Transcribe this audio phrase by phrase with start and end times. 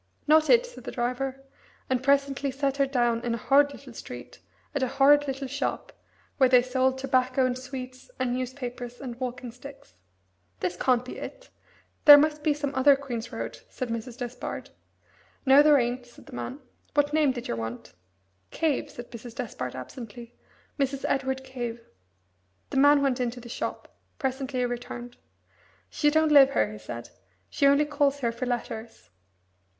[0.25, 1.43] "Not it," said the driver,
[1.87, 4.39] and presently set her down in a horrid little street,
[4.73, 5.93] at a horrid little shop,
[6.37, 9.93] where they sold tobacco and sweets and newspapers and walking sticks.
[10.59, 11.51] "This can't be it!
[12.05, 14.17] There must be some other Queen's Road?" said Mrs.
[14.17, 14.71] Despard.
[15.45, 16.61] "No there ain't," said the man.
[16.95, 17.93] "What name did yer want?"
[18.49, 19.35] "Cave," said Mrs.
[19.35, 20.33] Despard absently;
[20.79, 21.05] "Mrs.
[21.07, 21.85] Edward Cave."
[22.71, 23.95] The man went into the shop.
[24.17, 25.17] Presently he returned.
[25.91, 27.11] "She don't live here," he said;
[27.51, 29.11] "she only calls here for letters."